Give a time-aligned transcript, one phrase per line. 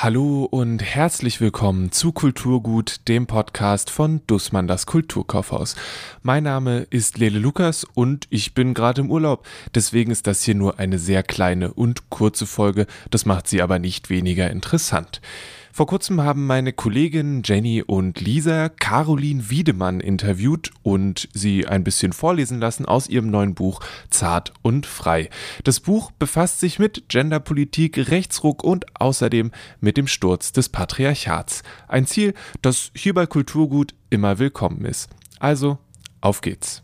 [0.00, 5.74] Hallo und herzlich willkommen zu Kulturgut, dem Podcast von Dussmann das Kulturkaufhaus.
[6.22, 9.44] Mein Name ist Lele Lukas und ich bin gerade im Urlaub.
[9.74, 12.86] Deswegen ist das hier nur eine sehr kleine und kurze Folge.
[13.10, 15.20] Das macht sie aber nicht weniger interessant.
[15.72, 22.12] Vor kurzem haben meine Kolleginnen Jenny und Lisa Caroline Wiedemann interviewt und sie ein bisschen
[22.12, 23.80] vorlesen lassen aus ihrem neuen Buch
[24.10, 25.30] Zart und Frei.
[25.64, 31.62] Das Buch befasst sich mit Genderpolitik, Rechtsruck und außerdem mit dem Sturz des Patriarchats.
[31.86, 35.08] Ein Ziel, das hier bei Kulturgut immer willkommen ist.
[35.38, 35.78] Also,
[36.20, 36.82] auf geht's.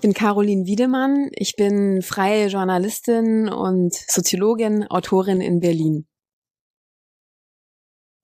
[0.00, 1.28] Ich bin Caroline Wiedemann.
[1.34, 6.06] Ich bin freie Journalistin und Soziologin, Autorin in Berlin.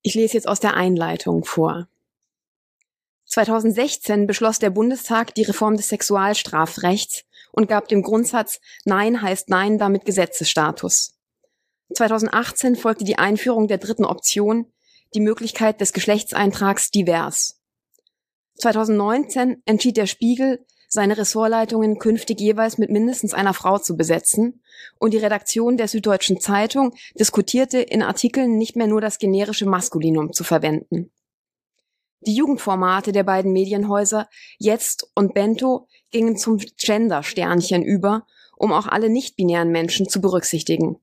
[0.01, 1.87] Ich lese jetzt aus der Einleitung vor.
[3.27, 9.77] 2016 beschloss der Bundestag die Reform des Sexualstrafrechts und gab dem Grundsatz Nein heißt Nein
[9.77, 11.19] damit Gesetzesstatus.
[11.93, 14.73] 2018 folgte die Einführung der dritten Option,
[15.13, 17.61] die Möglichkeit des Geschlechtseintrags divers.
[18.61, 20.65] 2019 entschied der Spiegel,
[20.97, 24.63] seine Ressortleitungen künftig jeweils mit mindestens einer Frau zu besetzen,
[24.99, 30.33] und die Redaktion der Süddeutschen Zeitung diskutierte in Artikeln nicht mehr nur das generische Maskulinum
[30.33, 31.13] zu verwenden.
[32.21, 34.27] Die Jugendformate der beiden Medienhäuser
[34.59, 40.97] Jetzt und Bento gingen zum Gender-Sternchen über, um auch alle nicht-binären Menschen zu berücksichtigen.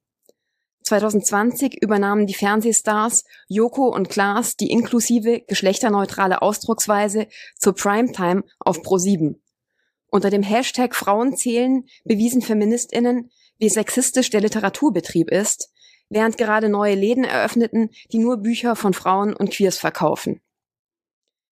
[0.86, 7.28] 2020 übernahmen die Fernsehstars Joko und Klaas die inklusive, geschlechterneutrale Ausdrucksweise
[7.58, 9.36] zur Primetime auf Pro7.
[10.14, 15.74] Unter dem Hashtag Frauen zählen bewiesen Feministinnen, wie sexistisch der Literaturbetrieb ist,
[16.08, 20.40] während gerade neue Läden eröffneten, die nur Bücher von Frauen und Queers verkaufen.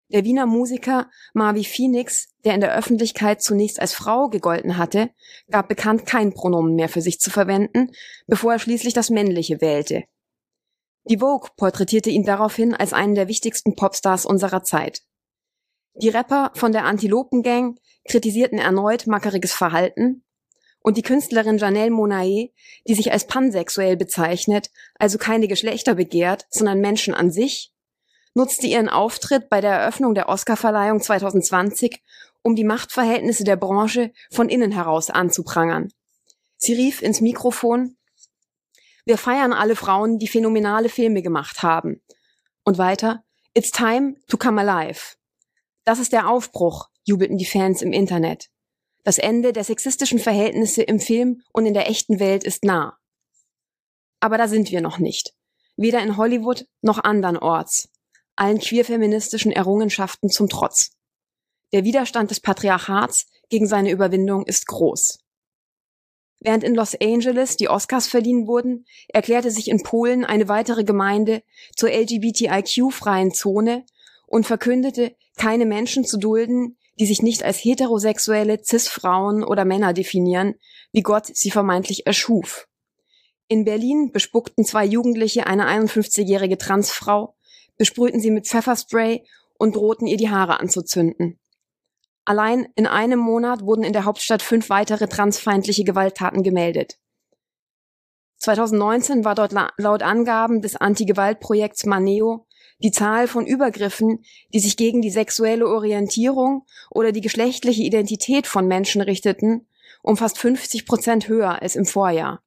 [0.09, 5.09] Der Wiener Musiker Marvi Phoenix, der in der Öffentlichkeit zunächst als Frau gegolten hatte,
[5.49, 7.89] gab bekannt kein Pronomen mehr für sich zu verwenden,
[8.27, 10.03] bevor er schließlich das männliche wählte.
[11.05, 15.01] Die Vogue porträtierte ihn daraufhin als einen der wichtigsten Popstars unserer Zeit.
[15.95, 20.23] Die Rapper von der Antilopen-Gang kritisierten erneut mackeriges Verhalten
[20.81, 22.51] und die Künstlerin Janelle Monae,
[22.87, 27.73] die sich als pansexuell bezeichnet, also keine Geschlechter begehrt, sondern Menschen an sich,
[28.33, 32.01] nutzte ihren Auftritt bei der Eröffnung der Oscarverleihung 2020,
[32.43, 35.91] um die Machtverhältnisse der Branche von innen heraus anzuprangern.
[36.57, 37.97] Sie rief ins Mikrofon,
[39.05, 42.01] wir feiern alle Frauen, die phänomenale Filme gemacht haben.
[42.63, 43.23] Und weiter,
[43.53, 45.17] It's time to come alive.
[45.83, 48.49] Das ist der Aufbruch, jubelten die Fans im Internet.
[49.03, 52.97] Das Ende der sexistischen Verhältnisse im Film und in der echten Welt ist nah.
[54.19, 55.33] Aber da sind wir noch nicht.
[55.75, 57.89] Weder in Hollywood noch andernorts.
[58.35, 60.91] Allen queerfeministischen Errungenschaften zum Trotz.
[61.73, 65.19] Der Widerstand des Patriarchats gegen seine Überwindung ist groß.
[66.39, 71.43] Während in Los Angeles die Oscars verliehen wurden, erklärte sich in Polen eine weitere Gemeinde
[71.75, 73.85] zur LGBTIQ-freien Zone
[74.25, 80.53] und verkündete, keine Menschen zu dulden, die sich nicht als heterosexuelle Cis-Frauen oder Männer definieren,
[80.91, 82.67] wie Gott sie vermeintlich erschuf.
[83.47, 87.35] In Berlin bespuckten zwei Jugendliche eine 51-jährige Transfrau,
[87.75, 89.25] besprühten sie mit Pfefferspray
[89.57, 91.39] und drohten ihr die Haare anzuzünden.
[92.23, 96.99] Allein in einem Monat wurden in der Hauptstadt fünf weitere transfeindliche Gewalttaten gemeldet.
[98.37, 102.45] 2019 war dort laut Angaben des Anti-Gewalt-Projekts Maneo
[102.83, 108.67] die Zahl von Übergriffen, die sich gegen die sexuelle Orientierung oder die geschlechtliche Identität von
[108.67, 109.67] Menschen richteten,
[110.01, 112.41] um fast 50 Prozent höher als im Vorjahr.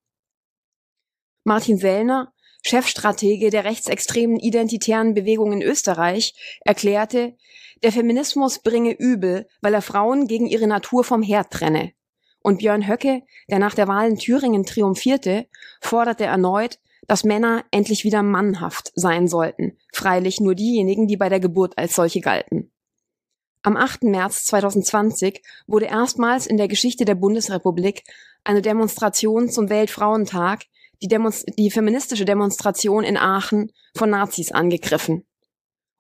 [1.45, 6.35] Martin Sellner, Chefstratege der rechtsextremen identitären Bewegung in Österreich,
[6.65, 7.37] erklärte,
[7.83, 11.93] der Feminismus bringe Übel, weil er Frauen gegen ihre Natur vom Herd trenne.
[12.41, 15.47] Und Björn Höcke, der nach der Wahl in Thüringen triumphierte,
[15.81, 21.41] forderte erneut, dass Männer endlich wieder mannhaft sein sollten, freilich nur diejenigen, die bei der
[21.41, 22.71] Geburt als solche galten.
[23.63, 24.05] Am 8.
[24.05, 28.05] März 2020 wurde erstmals in der Geschichte der Bundesrepublik
[28.45, 30.65] eine Demonstration zum Weltfrauentag,
[31.01, 35.27] die, Demonst die feministische Demonstration in Aachen, von Nazis angegriffen.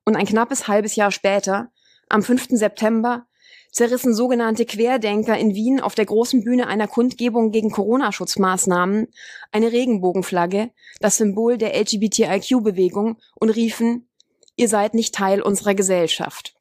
[0.05, 1.73] Und ein knappes halbes Jahr später,
[2.09, 2.49] am 5.
[2.51, 3.27] September,
[3.75, 9.09] zerrissen sogenannte Querdenker in Wien auf der großen Bühne einer Kundgebung gegen Corona-Schutzmaßnahmen
[9.50, 14.09] eine Regenbogenflagge, das Symbol der LGBTIQ-Bewegung, und riefen,
[14.55, 16.55] ihr seid nicht Teil unserer Gesellschaft.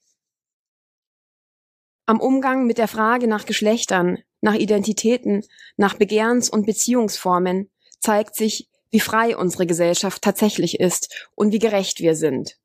[2.07, 5.45] Am Umgang mit der Frage nach Geschlechtern, nach Identitäten,
[5.77, 7.69] nach Begehrens- und Beziehungsformen
[7.99, 12.57] zeigt sich, wie frei unsere Gesellschaft tatsächlich ist und wie gerecht wir sind.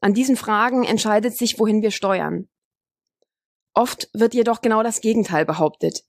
[0.00, 2.48] An diesen Fragen entscheidet sich, wohin wir steuern.
[3.74, 6.04] Oft wird jedoch genau das Gegenteil behauptet.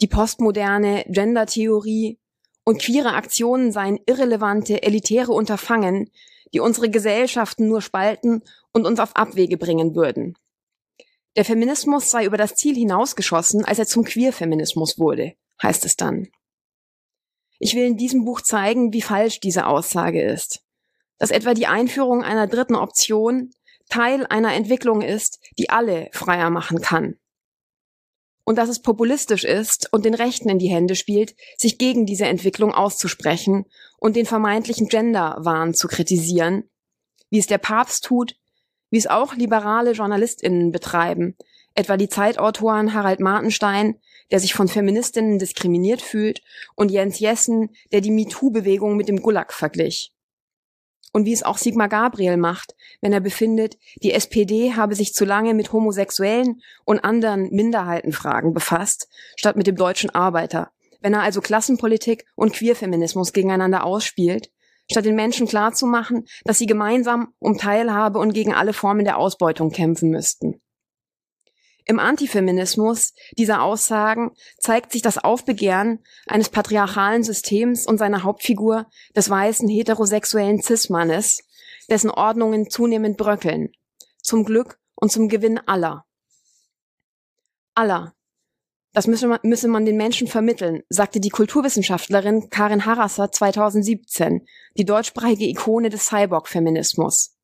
[0.00, 2.20] Die postmoderne Gendertheorie
[2.64, 6.10] und queere Aktionen seien irrelevante, elitäre Unterfangen,
[6.52, 8.42] die unsere Gesellschaften nur spalten
[8.72, 10.36] und uns auf Abwege bringen würden.
[11.36, 16.28] Der Feminismus sei über das Ziel hinausgeschossen, als er zum Queerfeminismus wurde, heißt es dann.
[17.58, 20.62] Ich will in diesem Buch zeigen, wie falsch diese Aussage ist.
[21.18, 23.50] Dass etwa die Einführung einer dritten Option
[23.88, 27.16] Teil einer Entwicklung ist, die alle freier machen kann.
[28.44, 32.24] Und dass es populistisch ist und den Rechten in die Hände spielt, sich gegen diese
[32.26, 33.66] Entwicklung auszusprechen
[33.98, 36.64] und den vermeintlichen Genderwahn zu kritisieren,
[37.30, 38.36] wie es der Papst tut,
[38.90, 41.36] wie es auch liberale JournalistInnen betreiben,
[41.74, 44.00] etwa die Zeitautoren Harald Martenstein,
[44.30, 46.42] der sich von Feministinnen diskriminiert fühlt,
[46.74, 50.12] und Jens Jessen, der die MeToo-Bewegung mit dem Gulag verglich.
[51.12, 55.24] Und wie es auch Sigmar Gabriel macht, wenn er befindet, die SPD habe sich zu
[55.24, 60.70] lange mit Homosexuellen und anderen Minderheitenfragen befasst, statt mit dem deutschen Arbeiter.
[61.00, 64.50] Wenn er also Klassenpolitik und Queerfeminismus gegeneinander ausspielt,
[64.90, 69.70] statt den Menschen klarzumachen, dass sie gemeinsam um Teilhabe und gegen alle Formen der Ausbeutung
[69.70, 70.60] kämpfen müssten.
[71.90, 78.86] Im Antifeminismus dieser Aussagen zeigt sich das Aufbegehren eines patriarchalen Systems und seiner Hauptfigur
[79.16, 81.38] des weißen heterosexuellen Cis-Mannes,
[81.88, 83.72] dessen Ordnungen zunehmend bröckeln,
[84.20, 86.04] zum Glück und zum Gewinn aller.
[87.74, 88.14] Aller.
[88.92, 94.46] Das müsse man, müsse man den Menschen vermitteln, sagte die Kulturwissenschaftlerin Karin Harasser 2017,
[94.76, 97.37] die deutschsprachige Ikone des Cyborg-Feminismus.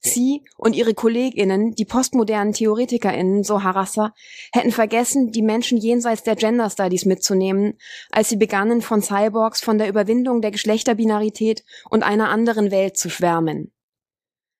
[0.00, 4.14] Sie und ihre KollegInnen, die postmodernen TheoretikerInnen, so Harasser,
[4.52, 7.78] hätten vergessen, die Menschen jenseits der Gender Studies mitzunehmen,
[8.10, 13.10] als sie begannen, von Cyborgs, von der Überwindung der Geschlechterbinarität und einer anderen Welt zu
[13.10, 13.72] schwärmen.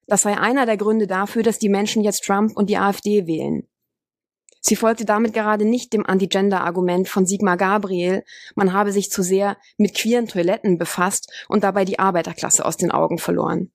[0.06, 3.68] Das sei einer der Gründe dafür, dass die Menschen jetzt Trump und die AfD wählen.
[4.60, 8.24] Sie folgte damit gerade nicht dem Anti-Gender-Argument von Sigmar Gabriel,
[8.56, 12.90] man habe sich zu sehr mit queeren Toiletten befasst und dabei die Arbeiterklasse aus den
[12.90, 13.70] Augen verloren.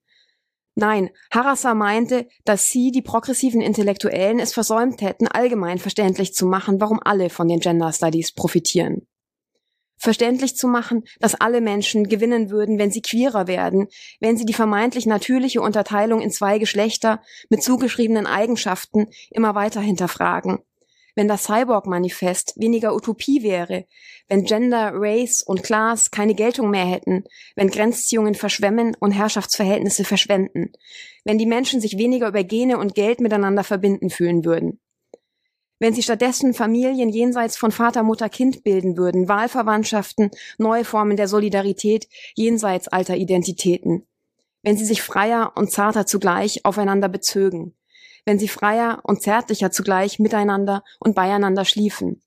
[0.76, 6.82] Nein, Harasser meinte, dass sie, die progressiven Intellektuellen, es versäumt hätten, allgemein verständlich zu machen,
[6.82, 9.08] warum alle von den Gender Studies profitieren.
[9.98, 13.88] Verständlich zu machen, dass alle Menschen gewinnen würden, wenn sie queerer werden,
[14.20, 20.60] wenn sie die vermeintlich natürliche Unterteilung in zwei Geschlechter mit zugeschriebenen Eigenschaften immer weiter hinterfragen
[21.16, 23.86] wenn das Cyborg-Manifest weniger Utopie wäre,
[24.28, 27.24] wenn Gender, Race und Class keine Geltung mehr hätten,
[27.56, 30.72] wenn Grenzziehungen verschwemmen und Herrschaftsverhältnisse verschwenden,
[31.24, 34.80] wenn die Menschen sich weniger über Gene und Geld miteinander verbinden fühlen würden.
[35.80, 41.28] Wenn sie stattdessen Familien jenseits von Vater, Mutter, Kind bilden würden, Wahlverwandtschaften, neue Formen der
[41.28, 44.08] Solidarität jenseits alter Identitäten.
[44.62, 47.76] Wenn sie sich freier und zarter zugleich aufeinander bezögen
[48.26, 52.22] wenn sie freier und zärtlicher zugleich miteinander und beieinander schliefen.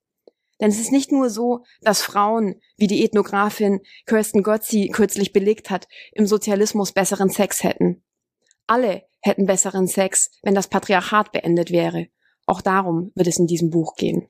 [0.60, 5.70] Denn es ist nicht nur so, dass Frauen, wie die Ethnografin Kirsten Gotzi kürzlich belegt
[5.70, 8.02] hat, im Sozialismus besseren Sex hätten.
[8.66, 12.08] Alle hätten besseren Sex, wenn das Patriarchat beendet wäre.
[12.46, 14.28] Auch darum wird es in diesem Buch gehen.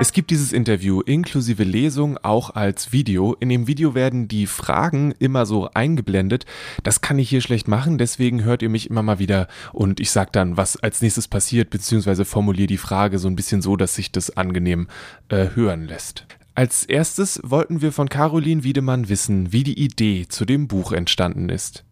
[0.00, 3.34] Es gibt dieses Interview inklusive Lesung auch als Video.
[3.40, 6.46] In dem Video werden die Fragen immer so eingeblendet.
[6.84, 10.12] Das kann ich hier schlecht machen, deswegen hört ihr mich immer mal wieder und ich
[10.12, 13.96] sage dann, was als nächstes passiert, beziehungsweise formuliere die Frage so ein bisschen so, dass
[13.96, 14.86] sich das angenehm
[15.30, 16.26] äh, hören lässt.
[16.54, 21.48] Als erstes wollten wir von Caroline Wiedemann wissen, wie die Idee zu dem Buch entstanden
[21.48, 21.84] ist.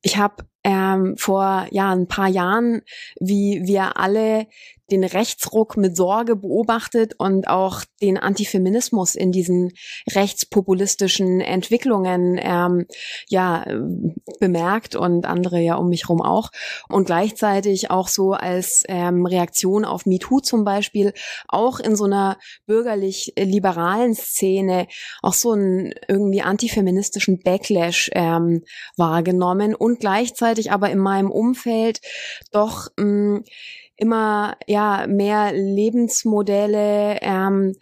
[0.00, 2.80] Ich habe ähm, vor ja ein paar Jahren,
[3.20, 4.46] wie wir alle
[4.90, 9.72] den Rechtsruck mit Sorge beobachtet und auch den Antifeminismus in diesen
[10.10, 12.86] rechtspopulistischen Entwicklungen ähm,
[13.28, 13.66] ja
[14.40, 16.50] bemerkt und andere ja um mich herum auch.
[16.88, 21.12] Und gleichzeitig auch so als ähm, Reaktion auf MeToo zum Beispiel
[21.48, 24.86] auch in so einer bürgerlich-liberalen Szene
[25.22, 28.62] auch so einen irgendwie antifeministischen Backlash ähm,
[28.96, 32.00] wahrgenommen und gleichzeitig aber in meinem Umfeld
[32.52, 33.42] doch mh,
[33.98, 37.74] immer ja mehr Lebensmodelle ähm,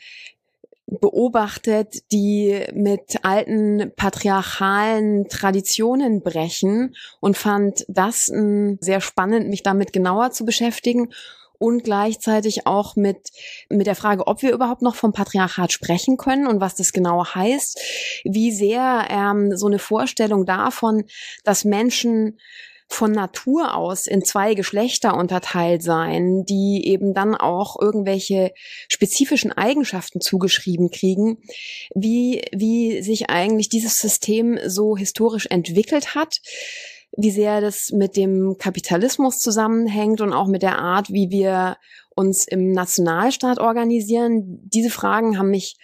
[0.87, 9.93] beobachtet, die mit alten patriarchalen Traditionen brechen und fand das äh, sehr spannend, mich damit
[9.93, 11.09] genauer zu beschäftigen
[11.59, 13.31] und gleichzeitig auch mit,
[13.69, 17.25] mit der Frage, ob wir überhaupt noch vom Patriarchat sprechen können und was das genau
[17.27, 17.81] heißt,
[18.25, 21.05] wie sehr ähm, so eine Vorstellung davon,
[21.45, 22.39] dass Menschen
[22.89, 28.53] von Natur aus in zwei Geschlechter unterteilt sein, die eben dann auch irgendwelche
[28.89, 31.39] spezifischen Eigenschaften zugeschrieben kriegen,
[31.95, 36.41] wie, wie sich eigentlich dieses System so historisch entwickelt hat,
[37.17, 41.77] wie sehr das mit dem Kapitalismus zusammenhängt und auch mit der Art, wie wir
[42.15, 44.61] uns im Nationalstaat organisieren.
[44.65, 45.77] Diese Fragen haben mich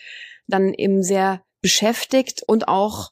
[0.47, 3.11] dann eben sehr beschäftigt und auch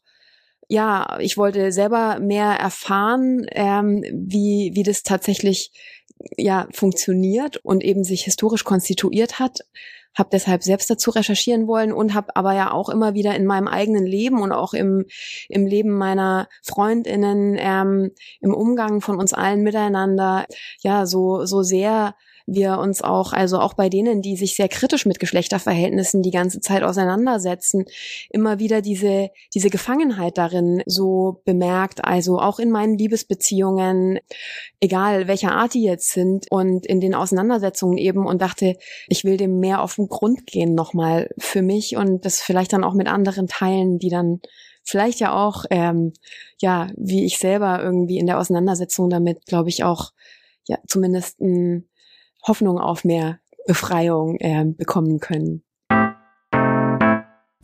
[0.70, 5.72] ja, ich wollte selber mehr erfahren, ähm, wie, wie das tatsächlich
[6.36, 9.58] ja funktioniert und eben sich historisch konstituiert hat.
[10.16, 13.66] Habe deshalb selbst dazu recherchieren wollen und habe aber ja auch immer wieder in meinem
[13.66, 15.06] eigenen Leben und auch im,
[15.48, 20.46] im Leben meiner Freundinnen, ähm, im Umgang von uns allen miteinander,
[20.82, 22.14] ja, so, so sehr
[22.52, 26.60] wir uns auch, also auch bei denen, die sich sehr kritisch mit Geschlechterverhältnissen die ganze
[26.60, 27.84] Zeit auseinandersetzen,
[28.28, 34.18] immer wieder diese, diese Gefangenheit darin so bemerkt, also auch in meinen Liebesbeziehungen,
[34.80, 38.76] egal welcher Art die jetzt sind und in den Auseinandersetzungen eben und dachte,
[39.08, 42.84] ich will dem mehr auf den Grund gehen nochmal für mich und das vielleicht dann
[42.84, 44.40] auch mit anderen teilen, die dann
[44.82, 46.12] vielleicht ja auch, ähm,
[46.60, 50.10] ja, wie ich selber irgendwie in der Auseinandersetzung damit, glaube ich, auch
[50.66, 51.89] ja zumindest ein
[52.46, 55.62] Hoffnung auf mehr Befreiung äh, bekommen können.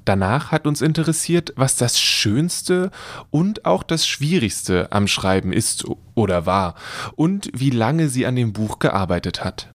[0.07, 2.93] Danach hat uns interessiert, was das Schönste
[3.31, 6.77] und auch das Schwierigste am Schreiben ist oder war
[7.17, 9.73] und wie lange sie an dem Buch gearbeitet hat.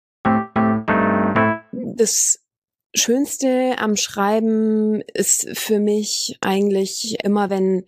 [1.95, 2.45] Das
[2.93, 7.85] Schönste am Schreiben ist für mich eigentlich immer, wenn,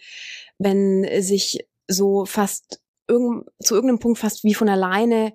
[0.57, 5.33] wenn sich so fast irgend, zu irgendeinem Punkt fast wie von alleine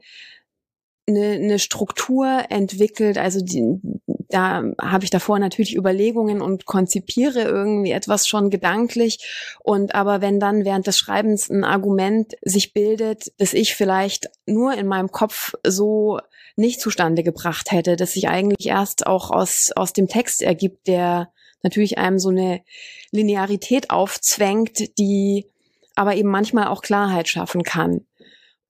[1.06, 3.18] eine, eine Struktur entwickelt.
[3.18, 3.80] Also die,
[4.28, 9.18] da habe ich davor natürlich Überlegungen und konzipiere irgendwie etwas schon gedanklich.
[9.62, 14.74] Und aber wenn dann während des Schreibens ein Argument sich bildet, das ich vielleicht nur
[14.74, 16.18] in meinem Kopf so
[16.56, 21.30] nicht zustande gebracht hätte, dass sich eigentlich erst auch aus, aus dem Text ergibt, der
[21.62, 22.62] natürlich einem so eine
[23.10, 25.46] Linearität aufzwängt, die
[25.94, 28.06] aber eben manchmal auch Klarheit schaffen kann.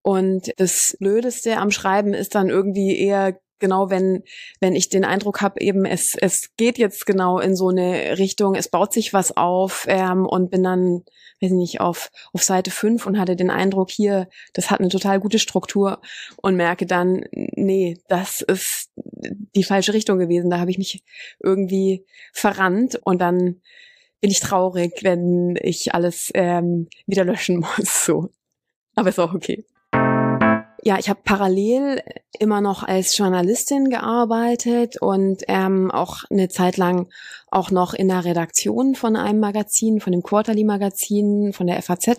[0.07, 4.23] Und das Blödeste am Schreiben ist dann irgendwie eher genau, wenn,
[4.61, 8.55] wenn ich den Eindruck habe, eben es, es geht jetzt genau in so eine Richtung,
[8.55, 11.03] es baut sich was auf ähm, und bin dann,
[11.41, 14.91] weiß ich nicht, auf, auf Seite 5 und hatte den Eindruck, hier, das hat eine
[14.91, 16.01] total gute Struktur
[16.37, 18.93] und merke dann, nee, das ist
[19.57, 20.51] die falsche Richtung gewesen.
[20.51, 21.03] Da habe ich mich
[21.41, 23.61] irgendwie verrannt und dann
[24.21, 28.05] bin ich traurig, wenn ich alles ähm, wieder löschen muss.
[28.07, 28.31] So.
[28.95, 29.65] Aber ist auch okay
[30.87, 32.01] ja, ich habe parallel
[32.39, 37.09] immer noch als Journalistin gearbeitet und ähm, auch eine Zeit lang
[37.51, 42.19] auch noch in der Redaktion von einem Magazin, von dem Quarterly Magazin, von der FAZ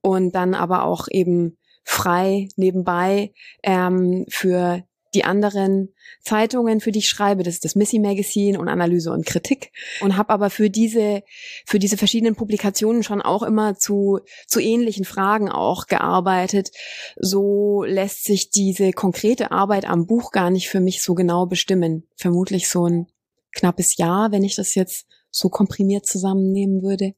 [0.00, 3.32] und dann aber auch eben frei nebenbei
[3.64, 7.42] ähm, für die anderen Zeitungen, für die ich schreibe.
[7.42, 9.72] Das ist das Missy Magazine und Analyse und Kritik.
[10.00, 11.22] Und habe aber für diese,
[11.66, 16.70] für diese verschiedenen Publikationen schon auch immer zu, zu ähnlichen Fragen auch gearbeitet.
[17.16, 22.08] So lässt sich diese konkrete Arbeit am Buch gar nicht für mich so genau bestimmen.
[22.16, 23.06] Vermutlich so ein
[23.52, 27.14] knappes Jahr, wenn ich das jetzt so komprimiert zusammennehmen würde.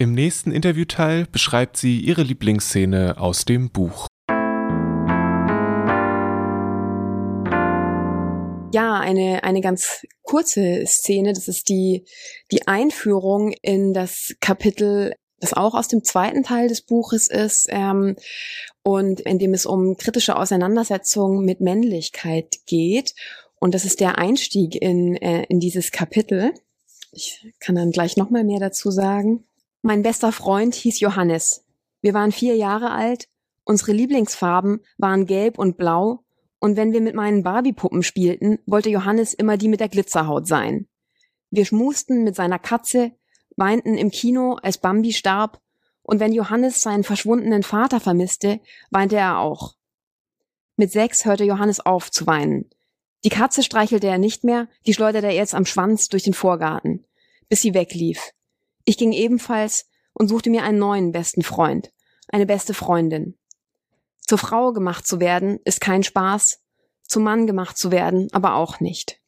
[0.00, 4.07] Im nächsten Interviewteil beschreibt sie ihre Lieblingsszene aus dem Buch.
[8.72, 11.32] Ja, eine, eine ganz kurze Szene.
[11.32, 12.04] Das ist die,
[12.52, 18.16] die Einführung in das Kapitel, das auch aus dem zweiten Teil des Buches ist, ähm,
[18.82, 23.14] und in dem es um kritische Auseinandersetzung mit Männlichkeit geht.
[23.58, 26.52] Und das ist der Einstieg in, äh, in dieses Kapitel.
[27.12, 29.44] Ich kann dann gleich nochmal mehr dazu sagen.
[29.80, 31.64] Mein bester Freund hieß Johannes.
[32.02, 33.28] Wir waren vier Jahre alt.
[33.64, 36.20] Unsere Lieblingsfarben waren gelb und blau
[36.60, 40.88] und wenn wir mit meinen Barbie-Puppen spielten, wollte Johannes immer die mit der Glitzerhaut sein.
[41.50, 43.12] Wir schmusten mit seiner Katze,
[43.56, 45.60] weinten im Kino, als Bambi starb,
[46.02, 48.60] und wenn Johannes seinen verschwundenen Vater vermisste,
[48.90, 49.74] weinte er auch.
[50.76, 52.70] Mit sechs hörte Johannes auf zu weinen.
[53.24, 57.04] Die Katze streichelte er nicht mehr, die schleuderte er jetzt am Schwanz durch den Vorgarten,
[57.48, 58.32] bis sie weglief.
[58.84, 61.92] Ich ging ebenfalls und suchte mir einen neuen besten Freund,
[62.28, 63.36] eine beste Freundin.
[64.28, 66.60] Zur Frau gemacht zu werden, ist kein Spaß.
[67.02, 69.18] Zum Mann gemacht zu werden, aber auch nicht.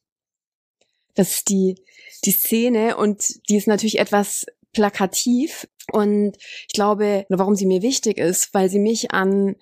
[1.15, 1.83] Das ist die,
[2.27, 8.19] die Szene und die ist natürlich etwas plakativ und ich glaube, warum sie mir wichtig
[8.19, 9.57] ist, weil sie mich an,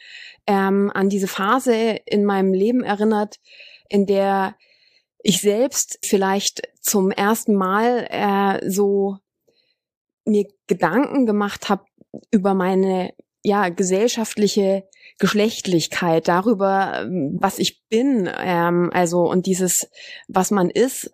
[0.49, 3.39] ähm, an diese Phase in meinem Leben erinnert,
[3.89, 4.57] in der
[5.23, 9.19] ich selbst vielleicht zum ersten Mal äh, so
[10.25, 11.85] mir Gedanken gemacht habe
[12.33, 14.89] über meine ja gesellschaftliche
[15.19, 17.07] Geschlechtlichkeit, darüber,
[17.39, 19.89] was ich bin, ähm, also und dieses,
[20.29, 21.11] was man ist,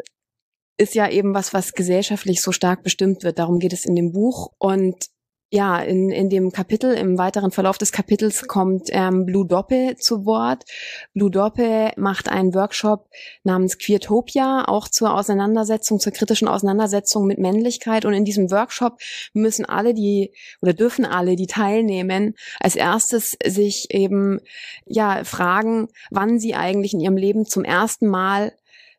[0.76, 3.38] ist ja eben was, was gesellschaftlich so stark bestimmt wird.
[3.38, 4.52] Darum geht es in dem Buch.
[4.58, 5.06] Und
[5.50, 10.26] ja, in, in dem Kapitel, im weiteren Verlauf des Kapitels kommt ähm, Blue Doppe zu
[10.26, 10.64] Wort.
[11.12, 13.08] Blue Doppe macht einen Workshop
[13.44, 18.04] namens Queertopia, auch zur Auseinandersetzung, zur kritischen Auseinandersetzung mit Männlichkeit.
[18.04, 18.98] Und in diesem Workshop
[19.32, 24.40] müssen alle, die oder dürfen alle, die teilnehmen, als erstes sich eben
[24.86, 28.54] ja fragen, wann sie eigentlich in ihrem Leben zum ersten Mal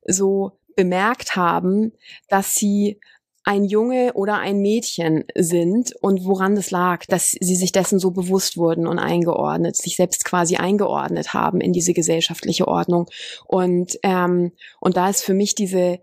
[0.07, 1.93] so bemerkt haben,
[2.29, 2.99] dass sie
[3.45, 8.09] ein Junge oder ein Mädchen sind und woran das lag, dass sie sich dessen so
[8.09, 13.07] bewusst wurden und eingeordnet, sich selbst quasi eingeordnet haben in diese gesellschaftliche Ordnung.
[13.45, 15.99] Und, ähm, und da ist für mich diese,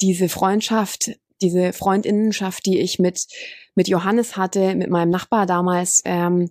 [0.00, 1.10] diese Freundschaft,
[1.42, 3.26] diese Freundinnenschaft, die ich mit,
[3.74, 6.50] mit Johannes hatte, mit meinem Nachbar damals, ähm,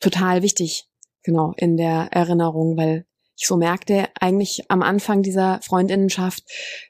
[0.00, 0.86] total wichtig,
[1.22, 3.06] genau, in der Erinnerung, weil
[3.38, 6.44] ich so merkte, eigentlich am Anfang dieser Freundinnenschaft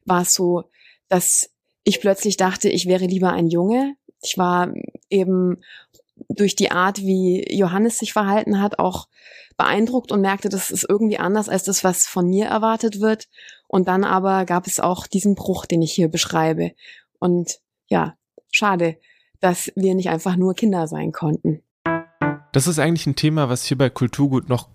[0.05, 0.65] war es so,
[1.09, 1.51] dass
[1.89, 3.97] ich plötzlich dachte, ich wäre lieber ein Junge.
[4.21, 4.75] Ich war
[5.09, 5.63] eben
[6.29, 9.09] durch die Art, wie Johannes sich verhalten hat, auch
[9.57, 13.29] beeindruckt und merkte, das ist irgendwie anders als das, was von mir erwartet wird.
[13.69, 16.73] Und dann aber gab es auch diesen Bruch, den ich hier beschreibe.
[17.21, 18.19] Und ja,
[18.51, 18.99] schade,
[19.41, 21.63] dass wir nicht einfach nur Kinder sein konnten.
[22.53, 24.69] Das ist eigentlich ein Thema, was hier bei Kulturgut noch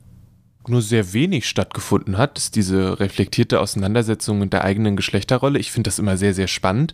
[0.68, 5.60] nur sehr wenig stattgefunden hat, ist diese reflektierte Auseinandersetzung mit der eigenen Geschlechterrolle.
[5.60, 6.94] Ich finde das immer sehr, sehr spannend,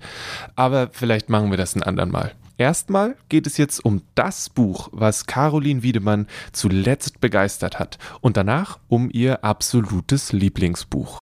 [0.55, 2.33] aber vielleicht machen wir das ein andern Mal.
[2.57, 8.79] Erstmal geht es jetzt um das Buch, was Caroline Wiedemann zuletzt begeistert hat und danach
[8.89, 11.19] um ihr absolutes Lieblingsbuch.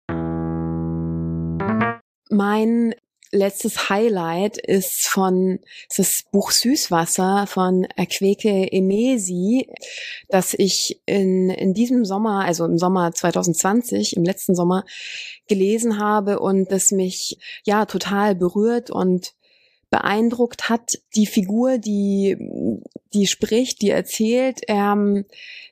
[2.29, 2.93] Mein
[3.33, 5.59] letztes Highlight ist von
[5.89, 9.67] ist das Buch Süßwasser von Akweke Emesi,
[10.29, 14.85] das ich in, in diesem Sommer, also im Sommer 2020, im letzten Sommer
[15.47, 19.33] gelesen habe und das mich ja total berührt und
[19.89, 21.00] beeindruckt hat.
[21.15, 22.37] Die Figur, die,
[23.13, 25.25] die spricht, die erzählt, ähm,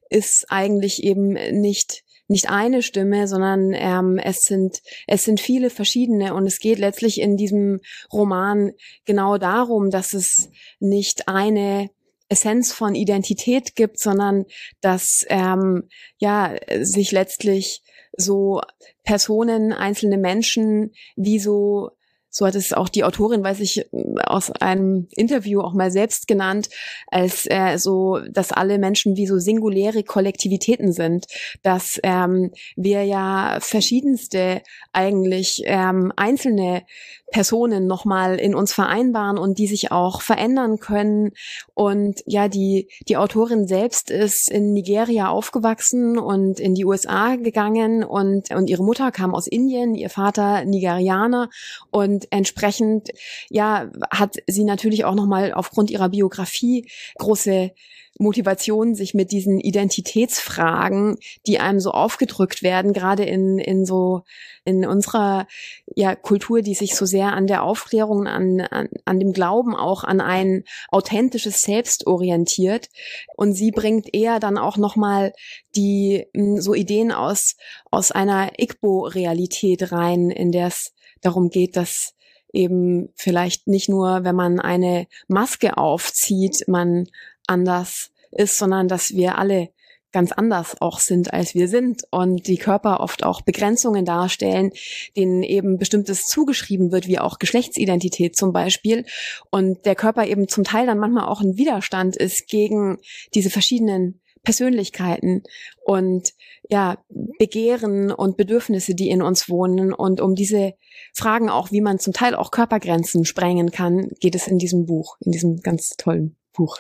[0.10, 6.34] ist eigentlich eben nicht nicht eine Stimme, sondern ähm, es sind es sind viele verschiedene
[6.34, 8.72] und es geht letztlich in diesem Roman
[9.06, 11.90] genau darum, dass es nicht eine
[12.30, 14.46] Essenz von Identität gibt, sondern
[14.80, 17.84] dass ähm, ja sich letztlich
[18.16, 18.62] so
[19.04, 21.92] Personen, einzelne Menschen wie so
[22.32, 23.86] so hat es auch die Autorin, weiß ich,
[24.24, 26.70] aus einem Interview auch mal selbst genannt,
[27.08, 31.28] als äh, so, dass alle Menschen wie so singuläre Kollektivitäten sind,
[31.62, 34.62] dass ähm, wir ja verschiedenste
[34.94, 36.84] eigentlich ähm, einzelne
[37.32, 41.32] Personen nochmal in uns vereinbaren und die sich auch verändern können.
[41.74, 48.04] Und ja, die, die Autorin selbst ist in Nigeria aufgewachsen und in die USA gegangen
[48.04, 51.50] und, und ihre Mutter kam aus Indien, ihr Vater Nigerianer
[51.90, 53.10] und entsprechend,
[53.50, 57.72] ja, hat sie natürlich auch nochmal aufgrund ihrer Biografie große
[58.20, 64.24] Motivation, sich mit diesen Identitätsfragen, die einem so aufgedrückt werden, gerade in, in so,
[64.66, 65.48] in unserer
[65.96, 70.04] ja, Kultur, die sich so sehr an der Aufklärung, an, an, an dem Glauben auch
[70.04, 72.90] an ein authentisches Selbst orientiert.
[73.36, 75.34] Und sie bringt eher dann auch nochmal
[75.76, 77.56] die hm, so Ideen aus,
[77.90, 82.14] aus einer Igbo-Realität rein, in der es darum geht, dass
[82.54, 87.08] eben vielleicht nicht nur, wenn man eine Maske aufzieht, man
[87.48, 89.70] anders ist, sondern dass wir alle
[90.12, 94.72] ganz anders auch sind, als wir sind und die Körper oft auch Begrenzungen darstellen,
[95.16, 99.06] denen eben bestimmtes zugeschrieben wird, wie auch Geschlechtsidentität zum Beispiel.
[99.50, 102.98] Und der Körper eben zum Teil dann manchmal auch ein Widerstand ist gegen
[103.34, 105.44] diese verschiedenen Persönlichkeiten
[105.86, 106.34] und
[106.70, 107.04] ja,
[107.38, 109.94] Begehren und Bedürfnisse, die in uns wohnen.
[109.94, 110.74] Und um diese
[111.14, 115.18] Fragen auch, wie man zum Teil auch Körpergrenzen sprengen kann, geht es in diesem Buch,
[115.20, 116.78] in diesem ganz tollen Buch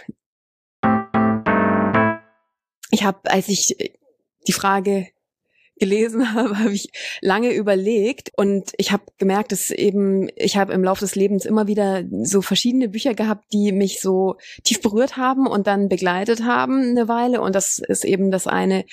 [2.91, 3.75] ich habe, als ich
[4.47, 5.07] die Frage
[5.81, 6.89] gelesen habe, habe ich
[7.19, 8.31] lange überlegt.
[8.37, 12.41] Und ich habe gemerkt, dass eben ich habe im Laufe des Lebens immer wieder so
[12.41, 17.41] verschiedene Bücher gehabt, die mich so tief berührt haben und dann begleitet haben eine Weile.
[17.41, 18.85] Und das ist eben das eine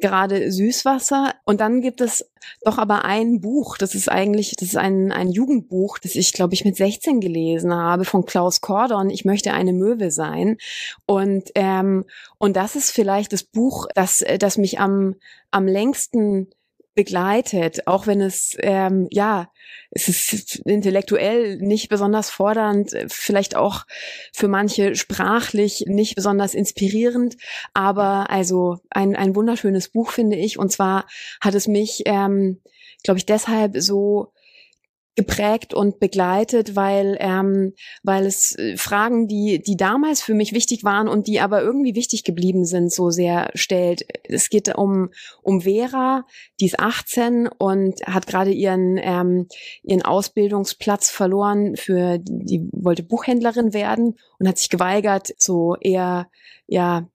[0.00, 1.34] gerade Süßwasser.
[1.44, 2.28] Und dann gibt es
[2.62, 6.54] doch aber ein Buch, das ist eigentlich das ist ein ein Jugendbuch, das ich glaube
[6.54, 10.58] ich mit 16 gelesen habe von Klaus Kordon, ich möchte eine Möwe sein.
[11.06, 12.04] Und ähm,
[12.38, 15.16] und das ist vielleicht das Buch, das das mich am
[15.50, 16.48] am längsten
[16.94, 19.50] begleitet, auch wenn es ähm, ja
[19.90, 23.84] es ist intellektuell nicht besonders fordernd, vielleicht auch
[24.32, 27.36] für manche sprachlich nicht besonders inspirierend,
[27.74, 30.58] aber also ein ein wunderschönes Buch finde ich.
[30.58, 31.06] Und zwar
[31.40, 32.60] hat es mich ähm,
[33.02, 34.32] glaube ich deshalb so
[35.14, 40.84] geprägt und begleitet, weil ähm, weil es äh, Fragen, die die damals für mich wichtig
[40.84, 44.06] waren und die aber irgendwie wichtig geblieben sind, so sehr stellt.
[44.24, 45.10] Es geht um
[45.42, 46.24] um Vera,
[46.60, 49.48] die ist 18 und hat gerade ihren ähm,
[49.82, 56.28] ihren Ausbildungsplatz verloren für die wollte Buchhändlerin werden und hat sich geweigert, so eher
[56.66, 57.06] ja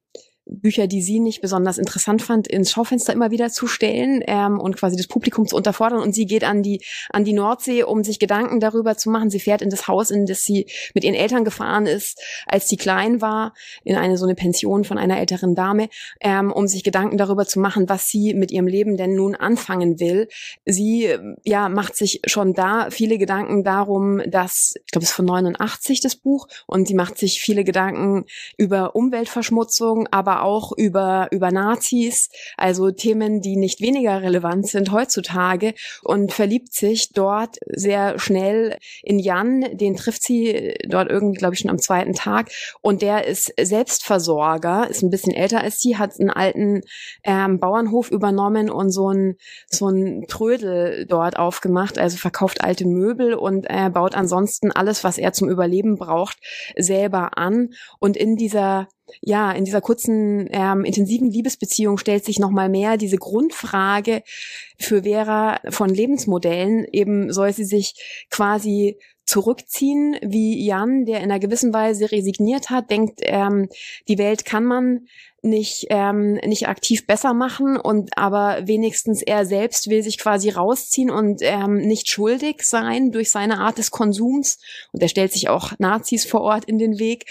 [0.50, 4.78] Bücher, die sie nicht besonders interessant fand, ins Schaufenster immer wieder zu stellen ähm, und
[4.78, 6.02] quasi das Publikum zu unterfordern.
[6.02, 9.30] Und sie geht an die an die Nordsee, um sich Gedanken darüber zu machen.
[9.30, 12.78] Sie fährt in das Haus, in das sie mit ihren Eltern gefahren ist, als sie
[12.78, 15.90] klein war, in eine so eine Pension von einer älteren Dame,
[16.22, 20.00] ähm, um sich Gedanken darüber zu machen, was sie mit ihrem Leben denn nun anfangen
[20.00, 20.28] will.
[20.66, 21.10] Sie
[21.44, 26.02] ja macht sich schon da viele Gedanken darum, dass ich glaube, es ist von 89
[26.02, 28.26] das Buch und sie macht sich viele Gedanken
[28.58, 35.74] über Umweltverschmutzung, aber auch über, über Nazis, also Themen, die nicht weniger relevant sind heutzutage
[36.04, 41.60] und verliebt sich dort sehr schnell in Jan, den trifft sie dort irgendwie, glaube ich,
[41.60, 42.50] schon am zweiten Tag
[42.82, 46.82] und der ist Selbstversorger, ist ein bisschen älter als sie, hat einen alten
[47.24, 49.36] ähm, Bauernhof übernommen und so ein,
[49.68, 55.18] so ein Trödel dort aufgemacht, also verkauft alte Möbel und er baut ansonsten alles, was
[55.18, 56.38] er zum Überleben braucht,
[56.76, 57.70] selber an.
[58.00, 58.88] Und in dieser
[59.22, 64.24] ja, in dieser kurzen, ähm, intensiven Liebesbeziehung stellt sich nochmal mehr diese Grundfrage
[64.80, 66.86] für Vera von Lebensmodellen.
[66.92, 72.90] Eben soll sie sich quasi zurückziehen, wie Jan, der in einer gewissen Weise resigniert hat,
[72.90, 73.68] denkt, ähm,
[74.08, 75.08] die Welt kann man
[75.44, 81.10] nicht ähm, nicht aktiv besser machen und aber wenigstens er selbst will sich quasi rausziehen
[81.12, 84.60] und ähm, nicht schuldig sein durch seine Art des Konsums.
[84.92, 87.26] Und er stellt sich auch Nazis vor Ort in den Weg.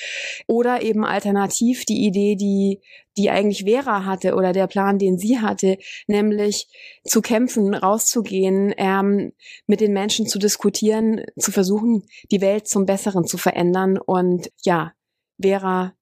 [0.47, 2.81] Oder eben alternativ die Idee, die
[3.17, 6.69] die eigentlich Vera hatte oder der Plan, den sie hatte, nämlich
[7.05, 9.33] zu kämpfen, rauszugehen, ähm,
[9.67, 13.97] mit den Menschen zu diskutieren, zu versuchen, die Welt zum Besseren zu verändern.
[13.97, 14.93] Und ja,
[15.41, 15.95] Vera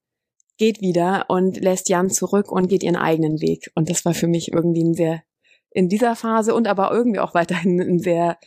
[0.57, 3.71] geht wieder und lässt Jan zurück und geht ihren eigenen Weg.
[3.75, 5.23] Und das war für mich irgendwie ein sehr,
[5.71, 8.39] in dieser Phase und aber irgendwie auch weiterhin ein sehr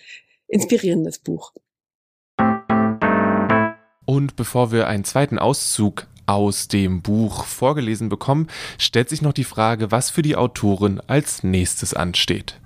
[0.47, 1.53] inspirierendes Buch.
[4.05, 9.43] Und bevor wir einen zweiten Auszug aus dem Buch vorgelesen bekommen, stellt sich noch die
[9.43, 12.59] Frage, was für die Autorin als nächstes ansteht.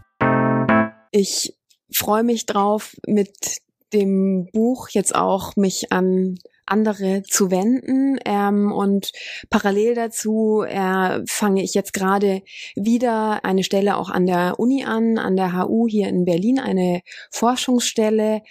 [1.12, 1.56] Ich
[1.94, 3.62] freue mich drauf, mit
[3.94, 8.17] dem Buch jetzt auch mich an andere zu wenden.
[8.26, 9.12] Ähm, und
[9.50, 12.41] parallel dazu äh, fange ich jetzt gerade
[12.76, 17.02] wieder eine Stelle auch an der Uni an, an der HU hier in Berlin, eine
[17.32, 18.41] Forschungsstelle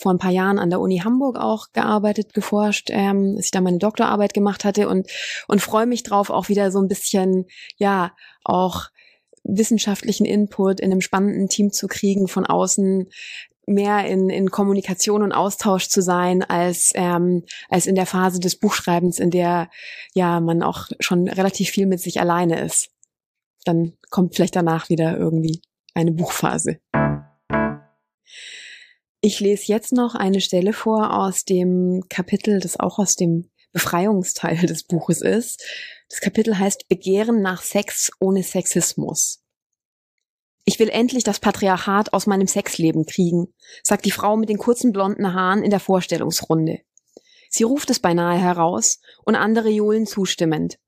[0.00, 3.60] vor ein paar Jahren an der Uni Hamburg auch gearbeitet, geforscht, ähm, als ich da
[3.60, 5.08] meine Doktorarbeit gemacht hatte und,
[5.46, 8.86] und freue mich drauf, auch wieder so ein bisschen, ja, auch
[9.44, 13.08] wissenschaftlichen Input in einem spannenden Team zu kriegen, von außen
[13.70, 18.56] mehr in, in Kommunikation und Austausch zu sein als ähm, als in der Phase des
[18.56, 19.70] Buchschreibens, in der
[20.14, 22.90] ja man auch schon relativ viel mit sich alleine ist.
[23.64, 25.62] Dann kommt vielleicht danach wieder irgendwie
[25.94, 26.80] eine Buchphase.
[29.22, 34.66] Ich lese jetzt noch eine Stelle vor aus dem Kapitel, das auch aus dem Befreiungsteil
[34.66, 35.62] des Buches ist.
[36.08, 39.42] Das Kapitel heißt Begehren nach Sex ohne Sexismus.
[40.64, 43.48] Ich will endlich das Patriarchat aus meinem Sexleben kriegen,
[43.82, 46.80] sagt die Frau mit den kurzen blonden Haaren in der Vorstellungsrunde.
[47.48, 50.78] Sie ruft es beinahe heraus und andere johlen zustimmend.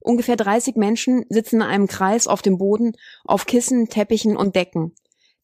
[0.00, 2.92] Ungefähr 30 Menschen sitzen in einem Kreis auf dem Boden,
[3.24, 4.94] auf Kissen, Teppichen und Decken.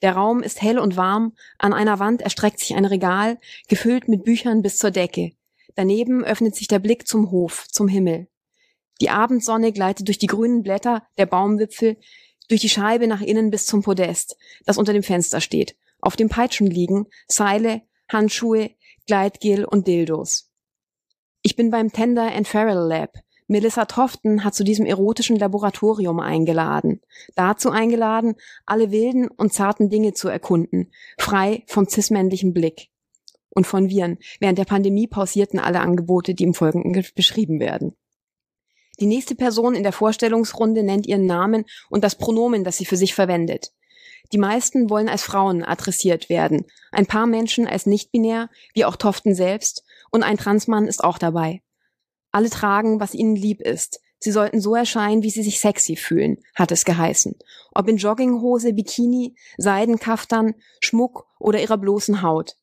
[0.03, 4.25] Der Raum ist hell und warm, an einer Wand erstreckt sich ein Regal, gefüllt mit
[4.25, 5.33] Büchern bis zur Decke.
[5.77, 8.29] Daneben öffnet sich der Blick zum Hof, zum Himmel.
[9.01, 11.97] Die Abendsonne gleitet durch die grünen Blätter der Baumwipfel,
[12.49, 15.77] durch die Scheibe nach innen bis zum Podest, das unter dem Fenster steht.
[16.01, 18.71] Auf dem Peitschen liegen Seile, Handschuhe,
[19.07, 20.51] Gleitgel und Dildos.
[21.43, 23.19] Ich bin beim Tender and Feral Lab.
[23.47, 27.03] Melissa Toften hat zu diesem erotischen Laboratorium eingeladen.
[27.35, 32.89] Dazu eingeladen, alle wilden und zarten Dinge zu erkunden, frei vom cismännlichen Blick.
[33.51, 34.19] Und von Viren.
[34.41, 37.95] Während der Pandemie pausierten alle Angebote, die im Folgenden beschrieben werden.
[39.01, 42.97] Die nächste Person in der Vorstellungsrunde nennt ihren Namen und das Pronomen, das sie für
[42.97, 43.73] sich verwendet.
[44.33, 49.35] Die meisten wollen als Frauen adressiert werden, ein paar Menschen als nicht-binär, wie auch Toften
[49.35, 51.63] selbst, und ein Transmann ist auch dabei.
[52.31, 56.39] Alle tragen, was ihnen lieb ist, Sie sollten so erscheinen, wie sie sich sexy fühlen,
[56.55, 57.37] hat es geheißen.
[57.75, 62.57] Ob in Jogginghose, Bikini, Seidenkaftern, Schmuck oder ihrer bloßen Haut.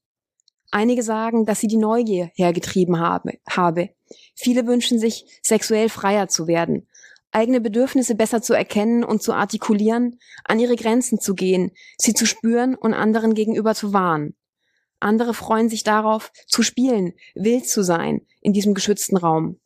[0.71, 3.89] Einige sagen, dass sie die Neugier hergetrieben habe.
[4.35, 6.87] Viele wünschen sich, sexuell freier zu werden,
[7.31, 12.25] eigene Bedürfnisse besser zu erkennen und zu artikulieren, an ihre Grenzen zu gehen, sie zu
[12.25, 14.35] spüren und anderen gegenüber zu wahren.
[14.99, 19.59] Andere freuen sich darauf, zu spielen, wild zu sein in diesem geschützten Raum.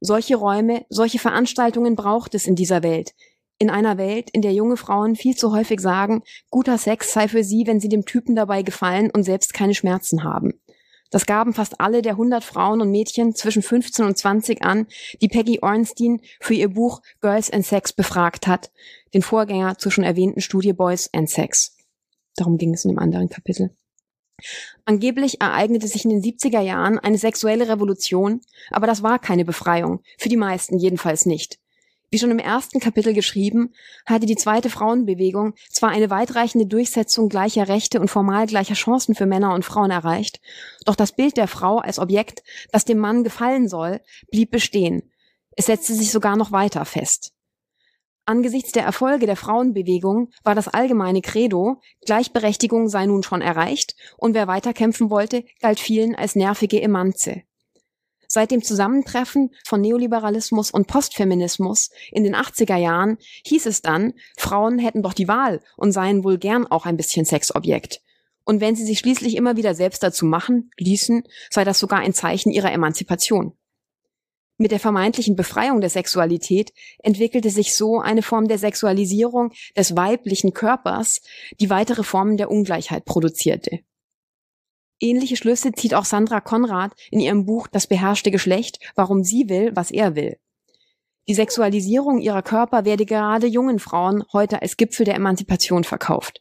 [0.00, 3.14] Solche Räume, solche Veranstaltungen braucht es in dieser Welt.
[3.58, 7.42] In einer Welt, in der junge Frauen viel zu häufig sagen, guter Sex sei für
[7.42, 10.60] sie, wenn sie dem Typen dabei gefallen und selbst keine Schmerzen haben.
[11.10, 14.86] Das gaben fast alle der 100 Frauen und Mädchen zwischen 15 und 20 an,
[15.20, 18.70] die Peggy Ornstein für ihr Buch Girls and Sex befragt hat,
[19.14, 21.76] den Vorgänger zur schon erwähnten Studie Boys and Sex.
[22.36, 23.70] Darum ging es in dem anderen Kapitel.
[24.84, 28.40] Angeblich ereignete sich in den 70er Jahren eine sexuelle Revolution,
[28.70, 31.58] aber das war keine Befreiung, für die meisten jedenfalls nicht.
[32.10, 33.74] Wie schon im ersten Kapitel geschrieben,
[34.06, 39.26] hatte die zweite Frauenbewegung zwar eine weitreichende Durchsetzung gleicher Rechte und formal gleicher Chancen für
[39.26, 40.40] Männer und Frauen erreicht,
[40.84, 45.10] doch das Bild der Frau als Objekt, das dem Mann gefallen soll, blieb bestehen.
[45.56, 47.32] Es setzte sich sogar noch weiter fest.
[48.24, 54.34] Angesichts der Erfolge der Frauenbewegung war das allgemeine Credo, Gleichberechtigung sei nun schon erreicht und
[54.34, 57.42] wer weiterkämpfen wollte, galt vielen als nervige Emanze.
[58.28, 64.78] Seit dem Zusammentreffen von Neoliberalismus und Postfeminismus in den 80er Jahren hieß es dann, Frauen
[64.78, 68.00] hätten doch die Wahl und seien wohl gern auch ein bisschen Sexobjekt.
[68.44, 72.14] Und wenn sie sich schließlich immer wieder selbst dazu machen, ließen, sei das sogar ein
[72.14, 73.54] Zeichen ihrer Emanzipation.
[74.58, 80.54] Mit der vermeintlichen Befreiung der Sexualität entwickelte sich so eine Form der Sexualisierung des weiblichen
[80.54, 81.20] Körpers,
[81.60, 83.80] die weitere Formen der Ungleichheit produzierte.
[85.00, 89.72] Ähnliche Schlüsse zieht auch Sandra Konrad in ihrem Buch Das beherrschte Geschlecht, warum sie will,
[89.74, 90.38] was er will.
[91.28, 96.40] Die Sexualisierung ihrer Körper werde gerade jungen Frauen heute als Gipfel der Emanzipation verkauft.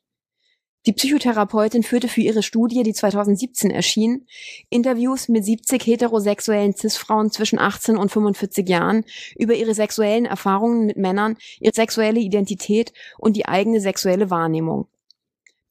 [0.86, 4.28] Die Psychotherapeutin führte für ihre Studie, die 2017 erschien,
[4.70, 9.04] Interviews mit 70 heterosexuellen Cis-Frauen zwischen 18 und 45 Jahren
[9.36, 14.88] über ihre sexuellen Erfahrungen mit Männern, ihre sexuelle Identität und die eigene sexuelle Wahrnehmung.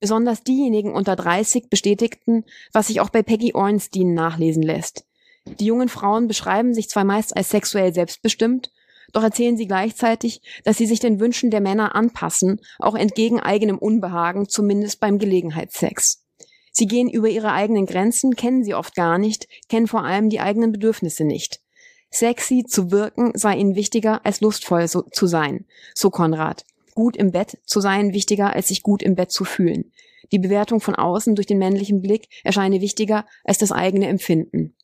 [0.04, 5.06] Besonders diejenigen unter 30 bestätigten, was sich auch bei Peggy Ornstein nachlesen lässt.
[5.46, 8.70] Die jungen Frauen beschreiben sich zwar meist als sexuell selbstbestimmt,
[9.14, 13.78] doch erzählen sie gleichzeitig, dass sie sich den Wünschen der Männer anpassen, auch entgegen eigenem
[13.78, 16.22] Unbehagen, zumindest beim Gelegenheitssex.
[16.70, 20.40] Sie gehen über ihre eigenen Grenzen, kennen sie oft gar nicht, kennen vor allem die
[20.40, 21.62] eigenen Bedürfnisse nicht.
[22.10, 25.64] Sexy zu wirken sei ihnen wichtiger als lustvoll so, zu sein,
[25.94, 26.66] so Konrad.
[26.94, 29.92] Gut im Bett zu sein wichtiger als sich gut im Bett zu fühlen.
[30.32, 34.76] Die Bewertung von außen durch den männlichen Blick erscheine wichtiger als das eigene Empfinden.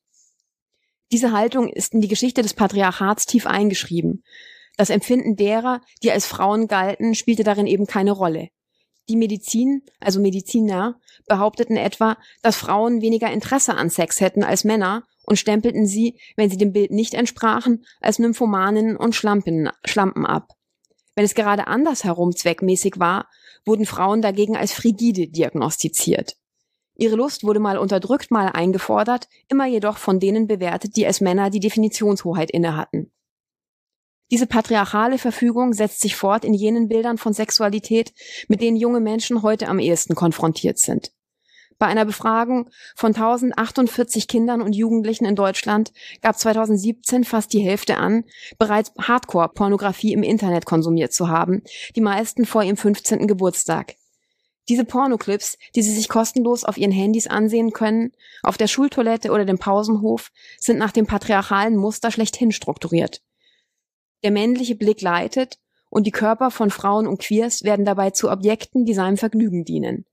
[1.13, 4.23] Diese Haltung ist in die Geschichte des Patriarchats tief eingeschrieben.
[4.77, 8.49] Das Empfinden derer, die als Frauen galten, spielte darin eben keine Rolle.
[9.09, 15.05] Die Medizin, also Mediziner, behaupteten etwa, dass Frauen weniger Interesse an Sex hätten als Männer
[15.25, 20.55] und stempelten sie, wenn sie dem Bild nicht entsprachen, als Nymphomaninnen und Schlampen, Schlampen ab.
[21.21, 23.29] Wenn es gerade andersherum zweckmäßig war,
[23.67, 26.39] wurden Frauen dagegen als frigide diagnostiziert.
[26.95, 31.51] Ihre Lust wurde mal unterdrückt, mal eingefordert, immer jedoch von denen bewertet, die als Männer
[31.51, 33.13] die Definitionshoheit innehatten.
[34.31, 38.15] Diese patriarchale Verfügung setzt sich fort in jenen Bildern von Sexualität,
[38.49, 41.13] mit denen junge Menschen heute am ehesten konfrontiert sind.
[41.81, 47.97] Bei einer Befragung von 1048 Kindern und Jugendlichen in Deutschland gab 2017 fast die Hälfte
[47.97, 48.25] an,
[48.59, 51.63] bereits Hardcore-Pornografie im Internet konsumiert zu haben,
[51.97, 53.27] die meisten vor ihrem 15.
[53.27, 53.95] Geburtstag.
[54.69, 58.13] Diese Pornoclips, die Sie sich kostenlos auf Ihren Handys ansehen können,
[58.43, 63.23] auf der Schultoilette oder dem Pausenhof, sind nach dem patriarchalen Muster schlechthin strukturiert.
[64.23, 68.85] Der männliche Blick leitet und die Körper von Frauen und Queers werden dabei zu Objekten,
[68.85, 70.05] die seinem Vergnügen dienen.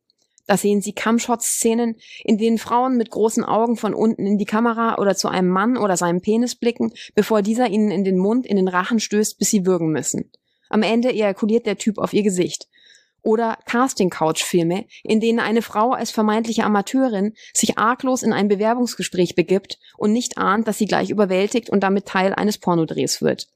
[0.47, 4.97] Da sehen Sie Cumshot-Szenen, in denen Frauen mit großen Augen von unten in die Kamera
[4.97, 8.55] oder zu einem Mann oder seinem Penis blicken, bevor dieser ihnen in den Mund, in
[8.55, 10.31] den Rachen stößt, bis sie würgen müssen.
[10.69, 12.67] Am Ende ejakuliert der Typ auf ihr Gesicht
[13.21, 19.79] oder Casting-Couch-Filme, in denen eine Frau als vermeintliche Amateurin sich arglos in ein Bewerbungsgespräch begibt
[19.97, 23.47] und nicht ahnt, dass sie gleich überwältigt und damit Teil eines Pornodrehs wird.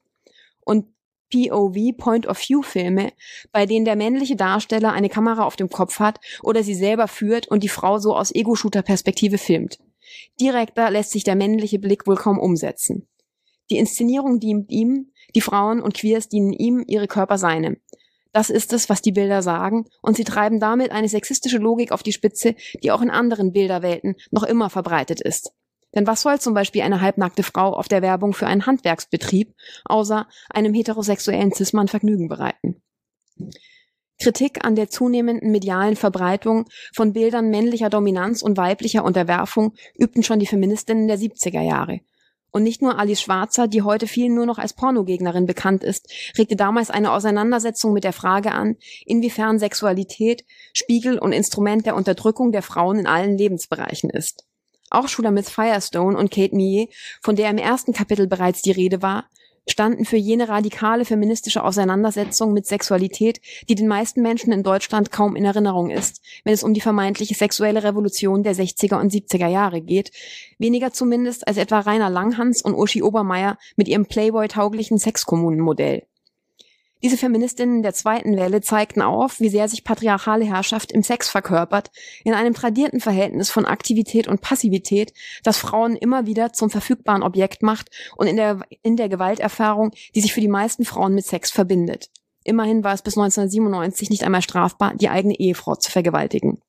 [0.60, 0.88] Und
[1.32, 3.12] POV, Point-of-View-Filme,
[3.50, 7.48] bei denen der männliche Darsteller eine Kamera auf dem Kopf hat oder sie selber führt
[7.48, 9.78] und die Frau so aus Ego-Shooter-Perspektive filmt.
[10.40, 13.08] Direkter lässt sich der männliche Blick wohl kaum umsetzen.
[13.70, 17.78] Die Inszenierung dient ihm, die Frauen und Queers dienen ihm, ihre Körper seinem.
[18.32, 22.02] Das ist es, was die Bilder sagen, und sie treiben damit eine sexistische Logik auf
[22.02, 25.52] die Spitze, die auch in anderen Bilderwelten noch immer verbreitet ist.
[25.94, 30.26] Denn was soll zum Beispiel eine halbnackte Frau auf der Werbung für einen Handwerksbetrieb, außer
[30.50, 32.82] einem heterosexuellen Cis-Mann Vergnügen bereiten?
[34.18, 40.38] Kritik an der zunehmenden medialen Verbreitung von Bildern männlicher Dominanz und weiblicher Unterwerfung übten schon
[40.38, 42.00] die Feministinnen der 70er Jahre.
[42.52, 46.54] Und nicht nur Alice Schwarzer, die heute vielen nur noch als Pornogegnerin bekannt ist, regte
[46.54, 48.76] damals eine Auseinandersetzung mit der Frage an,
[49.06, 54.46] inwiefern Sexualität Spiegel und Instrument der Unterdrückung der Frauen in allen Lebensbereichen ist.
[54.92, 56.90] Auch Schulamith Firestone und Kate Millet,
[57.22, 59.24] von der im ersten Kapitel bereits die Rede war,
[59.66, 65.34] standen für jene radikale feministische Auseinandersetzung mit Sexualität, die den meisten Menschen in Deutschland kaum
[65.34, 69.80] in Erinnerung ist, wenn es um die vermeintliche sexuelle Revolution der 60er und 70er Jahre
[69.80, 70.10] geht,
[70.58, 76.02] weniger zumindest als etwa Rainer Langhans und Uschi Obermeier mit ihrem Playboy-tauglichen Sexkommunenmodell.
[77.02, 81.90] Diese Feministinnen der zweiten Welle zeigten auf, wie sehr sich patriarchale Herrschaft im Sex verkörpert,
[82.22, 85.12] in einem tradierten Verhältnis von Aktivität und Passivität,
[85.42, 90.20] das Frauen immer wieder zum verfügbaren Objekt macht und in der, in der Gewalterfahrung, die
[90.20, 92.08] sich für die meisten Frauen mit Sex verbindet.
[92.44, 96.62] Immerhin war es bis 1997 nicht einmal strafbar, die eigene Ehefrau zu vergewaltigen.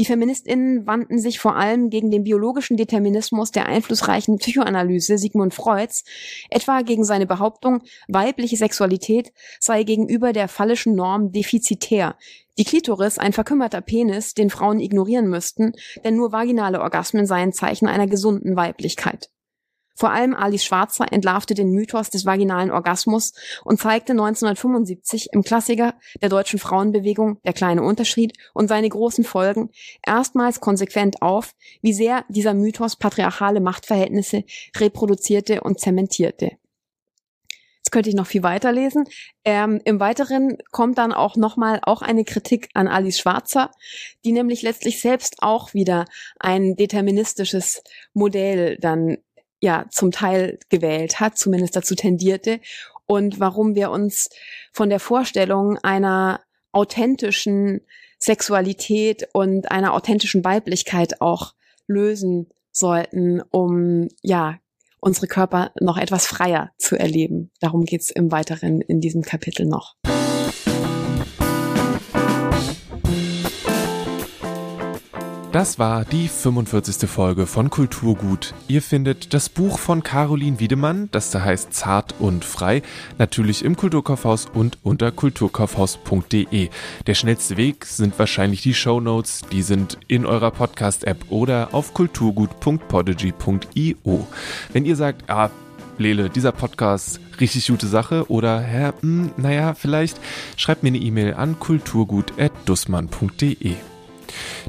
[0.00, 6.04] Die Feministinnen wandten sich vor allem gegen den biologischen Determinismus der einflussreichen Psychoanalyse Sigmund Freuds,
[6.48, 12.16] etwa gegen seine Behauptung, weibliche Sexualität sei gegenüber der phallischen Norm defizitär,
[12.56, 17.86] die Klitoris ein verkümmerter Penis, den Frauen ignorieren müssten, denn nur vaginale Orgasmen seien Zeichen
[17.86, 19.28] einer gesunden Weiblichkeit.
[20.00, 23.34] Vor allem Alice Schwarzer entlarvte den Mythos des vaginalen Orgasmus
[23.64, 29.68] und zeigte 1975 im Klassiker der deutschen Frauenbewegung Der kleine Unterschied und seine großen Folgen
[30.06, 34.44] erstmals konsequent auf, wie sehr dieser Mythos patriarchale Machtverhältnisse
[34.78, 36.52] reproduzierte und zementierte.
[37.80, 39.04] Jetzt könnte ich noch viel weiterlesen.
[39.44, 43.70] Ähm, Im Weiteren kommt dann auch nochmal auch eine Kritik an Alice Schwarzer,
[44.24, 46.06] die nämlich letztlich selbst auch wieder
[46.38, 47.82] ein deterministisches
[48.14, 49.18] Modell dann
[49.60, 52.60] ja zum Teil gewählt hat, zumindest dazu tendierte,
[53.06, 54.28] und warum wir uns
[54.72, 57.80] von der Vorstellung einer authentischen
[58.20, 61.54] Sexualität und einer authentischen Weiblichkeit auch
[61.88, 64.58] lösen sollten, um ja
[65.00, 67.50] unsere Körper noch etwas freier zu erleben.
[67.60, 69.96] Darum geht's im Weiteren in diesem Kapitel noch.
[75.52, 77.10] Das war die 45.
[77.10, 78.54] Folge von Kulturgut.
[78.68, 82.82] Ihr findet das Buch von Caroline Wiedemann, das da heißt Zart und Frei,
[83.18, 86.68] natürlich im Kulturkaufhaus und unter kulturkaufhaus.de.
[87.04, 91.94] Der schnellste Weg sind wahrscheinlich die Show Notes, die sind in eurer Podcast-App oder auf
[91.94, 94.28] kulturgut.podigy.io.
[94.72, 95.50] Wenn ihr sagt, ah,
[95.98, 100.16] Lele, dieser Podcast, richtig gute Sache oder, Herr, hm, naja, vielleicht,
[100.56, 103.74] schreibt mir eine E-Mail an kulturgut.dussmann.de.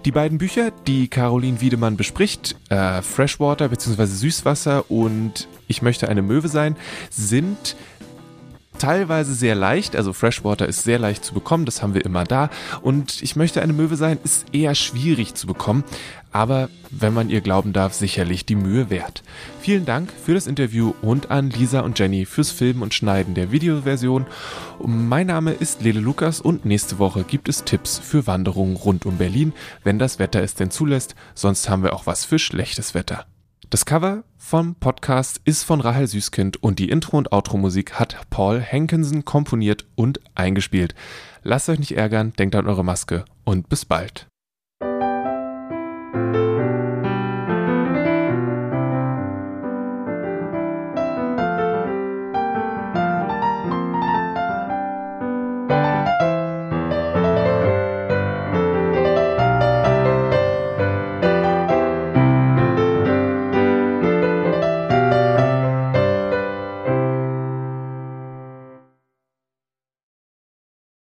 [0.06, 4.06] Die beiden Bücher, die Caroline Wiedemann bespricht, äh, Freshwater bzw.
[4.06, 6.76] Süßwasser und Ich möchte eine Möwe sein,
[7.10, 7.76] sind
[8.82, 12.50] teilweise sehr leicht, also Freshwater ist sehr leicht zu bekommen, das haben wir immer da.
[12.82, 15.84] Und ich möchte eine Möwe sein, ist eher schwierig zu bekommen,
[16.32, 19.22] aber wenn man ihr glauben darf, sicherlich die Mühe wert.
[19.60, 23.52] Vielen Dank für das Interview und an Lisa und Jenny fürs Filmen und Schneiden der
[23.52, 24.26] Videoversion.
[24.84, 29.18] Mein Name ist Lele Lukas und nächste Woche gibt es Tipps für Wanderungen rund um
[29.18, 33.26] Berlin, wenn das Wetter es denn zulässt, sonst haben wir auch was für schlechtes Wetter.
[33.72, 38.60] Das Cover vom Podcast ist von Rahel Süßkind und die Intro- und Outro-Musik hat Paul
[38.60, 40.94] Henkensen komponiert und eingespielt.
[41.42, 44.28] Lasst euch nicht ärgern, denkt an eure Maske und bis bald.